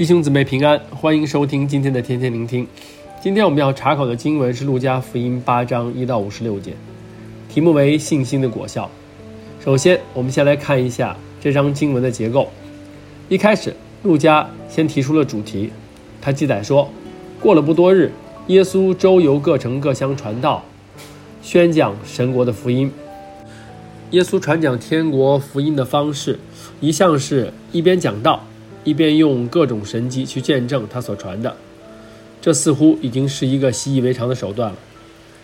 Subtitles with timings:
[0.00, 2.66] 弟兄姊妹平安，欢迎收听今天的天天聆听。
[3.20, 6.72] 今天我们要查考的经文是《路加福音》八章一到五十六节，
[7.50, 8.90] 题目为“信心的果效”。
[9.62, 12.48] 首先，我们先来看一下这章经文的结构。
[13.28, 15.70] 一开始，路加先提出了主题，
[16.22, 16.88] 他记载说，
[17.38, 18.10] 过了不多日，
[18.46, 20.64] 耶稣周游各城各乡传道，
[21.42, 22.90] 宣讲神国的福音。
[24.12, 26.40] 耶稣传讲天国福音的方式，
[26.80, 28.42] 一向是一边讲道。
[28.84, 31.56] 一边用各种神迹去见证他所传的，
[32.40, 34.78] 这似乎已经是一个习以为常的手段了。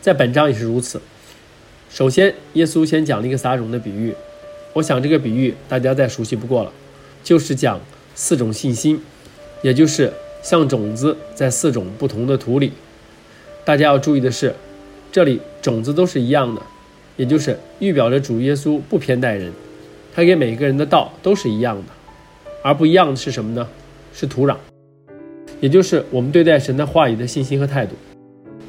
[0.00, 1.00] 在本章也是如此。
[1.90, 4.14] 首先，耶稣先讲了一个撒种的比喻，
[4.74, 6.72] 我想这个比喻大家再熟悉不过了，
[7.22, 7.80] 就是讲
[8.14, 9.00] 四种信心，
[9.62, 12.72] 也就是像种子在四种不同的土里。
[13.64, 14.54] 大家要注意的是，
[15.10, 16.62] 这里种子都是一样的，
[17.16, 19.52] 也就是预表着主耶稣不偏待人，
[20.14, 22.01] 他给每个人的道都是一样的。
[22.62, 23.68] 而不一样的是什么呢？
[24.14, 24.56] 是土壤，
[25.60, 27.94] 也就是我们对待神的话语的信心和态度。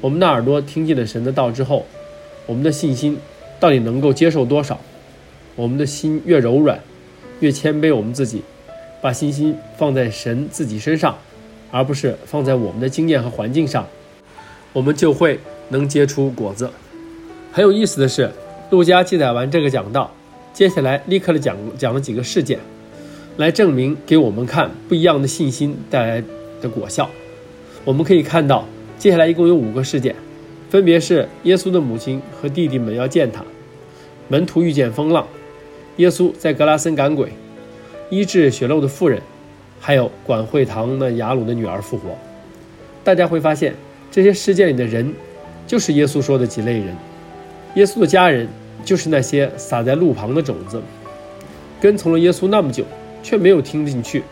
[0.00, 1.84] 我们的耳朵听进了神的道之后，
[2.46, 3.18] 我们的信心
[3.58, 4.78] 到底能够接受多少？
[5.56, 6.78] 我们的心越柔软，
[7.40, 8.42] 越谦卑我们自己，
[9.02, 11.16] 把信心放在神自己身上，
[11.70, 13.86] 而不是放在我们的经验和环境上，
[14.72, 16.70] 我们就会能结出果子。
[17.52, 18.30] 很有意思的是，
[18.70, 20.12] 路加记载完这个讲道，
[20.52, 22.58] 接下来立刻的讲讲了几个事件。
[23.36, 26.22] 来证明给我们看不一样的信心带来
[26.60, 27.10] 的果效。
[27.84, 28.64] 我们可以看到，
[28.98, 30.14] 接下来一共有五个事件，
[30.70, 33.44] 分别是耶稣的母亲和弟弟们要见他，
[34.28, 35.26] 门徒遇见风浪，
[35.96, 37.32] 耶稣在格拉森赶鬼，
[38.08, 39.20] 医治血漏的妇人，
[39.80, 42.16] 还有管会堂的雅鲁的女儿复活。
[43.02, 43.74] 大家会发现，
[44.10, 45.12] 这些事件里的人，
[45.66, 46.96] 就是耶稣说的几类人。
[47.74, 48.48] 耶稣的家人
[48.84, 50.80] 就是那些撒在路旁的种子，
[51.80, 52.84] 跟从了耶稣那么久。
[53.24, 54.22] 却没有听进去，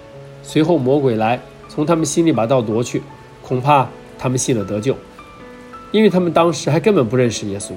[0.42, 3.02] 随后魔鬼来从他们心里把道夺去，
[3.40, 3.88] 恐怕
[4.18, 4.94] 他们信了得救，
[5.90, 7.72] 因为他们当时还根本不认识耶稣。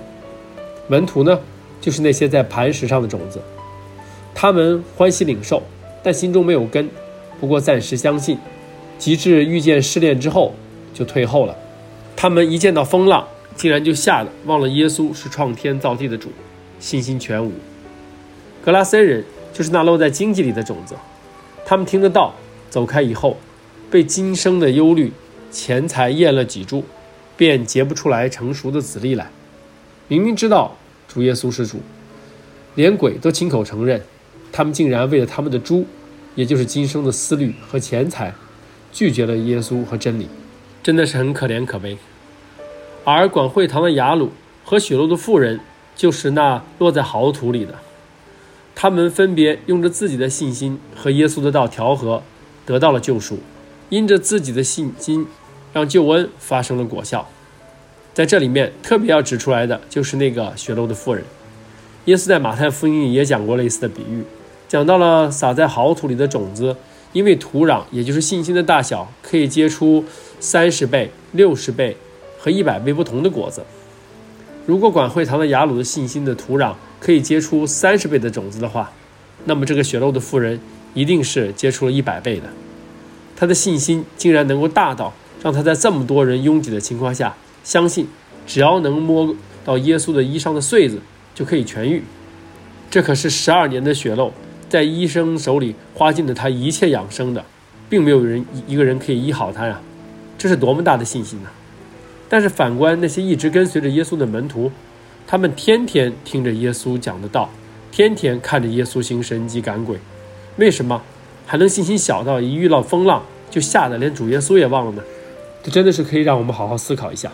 [0.89, 1.39] 门徒呢，
[1.79, 3.39] 就是那些在磐石上的种子，
[4.35, 5.63] 他们欢喜领受，
[6.03, 6.89] 但心中没有根，
[7.39, 8.37] 不过暂时相信，
[8.99, 10.53] 及至遇见试炼之后
[10.93, 11.55] 就退后了。
[12.13, 16.29] 他们一见到风浪，竟然就吓得忘了耶稣是创天造地的主，
[16.77, 17.53] 信心全无。
[18.61, 19.23] 格拉森人。
[19.55, 20.95] 就是那落在荆棘里的种子，
[21.65, 22.33] 他们听得到，
[22.69, 23.37] 走开以后，
[23.89, 25.13] 被今生的忧虑、
[25.49, 26.83] 钱财咽了挤住，
[27.37, 29.29] 便结不出来成熟的子粒来。
[30.09, 30.75] 明明知道
[31.07, 31.79] 主耶稣是主，
[32.75, 34.01] 连鬼都亲口承认，
[34.51, 35.85] 他们竟然为了他们的猪，
[36.35, 38.33] 也就是今生的思虑和钱财，
[38.91, 40.27] 拒绝了耶稣和真理，
[40.83, 41.97] 真的是很可怜可悲。
[43.05, 44.31] 而管会堂的雅鲁
[44.65, 45.61] 和血漏的妇人，
[45.95, 47.73] 就是那落在豪土里的。
[48.75, 52.21] 他们分别用着自己的信心和耶稣的道调和，
[52.65, 53.39] 得到了救赎。
[53.89, 55.25] 因着自己的信心，
[55.71, 57.29] 让救恩发生了果效。
[58.13, 61.23] 在这里面特别要指出来的就是那个血漏的妇人。
[62.05, 64.23] 耶稣在马太福音里也讲过类似的比喻，
[64.67, 66.75] 讲到了撒在好土里的种子，
[67.13, 70.03] 因为土壤也就是信心的大小，可以结出
[70.39, 71.95] 三十倍、六十倍
[72.39, 73.63] 和一百倍不同的果子。
[74.65, 76.73] 如果管会堂的雅鲁的信心的土壤
[77.05, 78.91] 可以结出三十倍的种子的话，
[79.43, 80.59] 那么这个血漏的妇人
[80.95, 82.45] 一定是结出了一百倍的。
[83.35, 85.13] 他的信心竟然能够大到
[85.43, 88.07] 让他在这么多人拥挤的情况下，相信
[88.47, 90.99] 只要能摸到耶稣的衣裳的穗子
[91.35, 92.01] 就可以痊愈。
[92.89, 94.31] 这可是十二年的血漏，
[94.67, 97.45] 在医生手里花尽了他一切养生的，
[97.87, 99.79] 并没有人一个人可以医好他呀！
[100.39, 101.49] 这是多么大的信心呐！
[102.27, 104.71] 但是反观那些一直跟随着耶稣的门徒，
[105.27, 107.49] 他们天天听着耶稣讲的道，
[107.91, 109.97] 天天看着耶稣行神迹赶鬼，
[110.57, 111.01] 为什么
[111.45, 115.03] 还能信心小到一遇到风浪就吓得连主耶稣也忘了呢？
[115.63, 117.31] 这真的是可以让我们好好思考一下。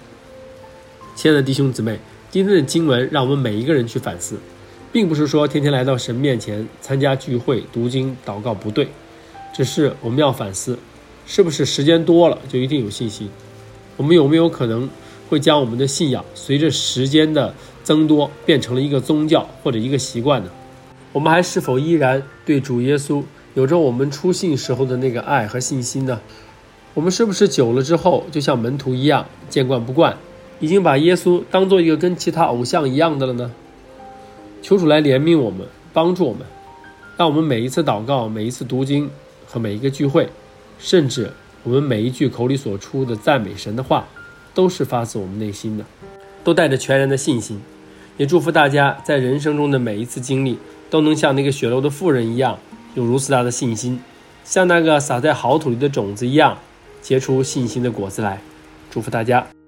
[1.16, 2.00] 亲爱的弟兄姊妹，
[2.30, 4.38] 今天的经文让我们每一个人去反思，
[4.94, 8.88] 并不是说天天来到神面前参加聚会、读经、祷告不对，
[9.54, 10.80] 只是我们要反思，
[11.28, 13.30] 是不是时间多了就一定有信心？
[13.98, 14.90] 我们有没有可能
[15.32, 17.56] 会将我们的信仰随着时间的
[17.86, 20.50] 增多变成了一个宗教或者一个习惯呢？
[21.14, 23.24] 我们还是否依然对主耶稣
[23.54, 26.20] 有着我们初信时候的那个爱和信心呢？
[26.94, 30.18] 我们是不是久了之后就像门徒一样见惯不惯，
[30.60, 33.50] 已经把耶稣当做一个跟其他偶像一样的了呢？
[34.62, 36.42] 求主来怜悯我们，帮助我们，
[37.16, 39.10] 让我们每一次祷告、每一次读经
[39.48, 40.28] 和每一个聚会，
[40.78, 41.32] 甚至。
[41.64, 44.08] 我们每一句口里所出的赞美神的话，
[44.54, 45.86] 都是发自我们内心的，
[46.44, 47.62] 都带着全然的信心。
[48.18, 50.58] 也祝福大家在人生中的每一次经历，
[50.90, 52.60] 都能像那个血肉的妇人一样，
[52.94, 54.00] 有如此大的信心，
[54.44, 56.58] 像那个撒在好土里的种子一样，
[57.02, 58.42] 结出信心的果子来。
[58.90, 59.61] 祝福大家。